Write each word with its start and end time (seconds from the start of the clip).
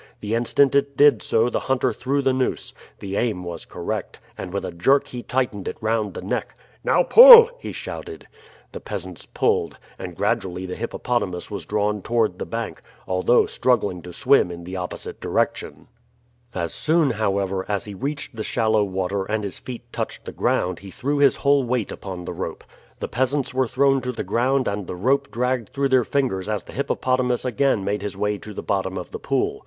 The 0.19 0.33
instant 0.33 0.73
it 0.73 0.97
did 0.97 1.21
so 1.21 1.47
the 1.51 1.59
hunter 1.59 1.93
threw 1.93 2.23
the 2.23 2.33
noose. 2.33 2.73
The 2.97 3.17
aim 3.17 3.43
was 3.43 3.65
correct, 3.65 4.17
and 4.35 4.51
with 4.51 4.65
a 4.65 4.71
jerk 4.71 5.05
he 5.09 5.21
tightened 5.21 5.67
it 5.67 5.77
round 5.79 6.15
the 6.15 6.23
neck. 6.23 6.55
"Now 6.83 7.03
pull!" 7.03 7.51
he 7.59 7.71
shouted. 7.71 8.27
The 8.71 8.79
peasants 8.79 9.27
pulled, 9.27 9.77
and 9.99 10.15
gradually 10.15 10.65
the 10.65 10.73
hippopotamus 10.73 11.51
was 11.51 11.67
drawn 11.67 12.01
toward 12.01 12.39
the 12.39 12.47
bank, 12.47 12.81
although 13.07 13.45
struggling 13.45 14.01
to 14.01 14.11
swim 14.11 14.49
in 14.49 14.63
the 14.63 14.75
opposite 14.75 15.21
direction. 15.21 15.87
As 16.55 16.73
soon, 16.73 17.11
however, 17.11 17.63
as 17.69 17.85
he 17.85 17.93
reached 17.93 18.35
the 18.35 18.43
shallow 18.43 18.83
water 18.83 19.25
and 19.25 19.43
his 19.43 19.59
feet 19.59 19.93
touched 19.93 20.25
the 20.25 20.31
ground 20.31 20.79
he 20.79 20.89
threw 20.89 21.19
his 21.19 21.35
whole 21.35 21.63
weight 21.63 21.91
upon 21.91 22.25
the 22.25 22.33
rope. 22.33 22.63
The 22.99 23.07
peasants 23.07 23.53
were 23.53 23.67
thrown 23.67 24.01
to 24.01 24.11
the 24.11 24.23
ground 24.23 24.67
and 24.67 24.87
the 24.87 24.95
rope 24.95 25.29
dragged 25.29 25.69
through 25.75 25.89
their 25.89 26.03
fingers 26.03 26.49
as 26.49 26.63
the 26.63 26.73
hippopotamus 26.73 27.45
again 27.45 27.83
made 27.85 28.01
his 28.01 28.17
way 28.17 28.39
to 28.39 28.51
the 28.51 28.63
bottom 28.63 28.97
of 28.97 29.11
the 29.11 29.19
pool. 29.19 29.59